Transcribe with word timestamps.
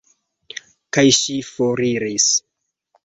Kaj 0.97 1.05
ŝi 1.19 1.37
foriris. 1.53 2.27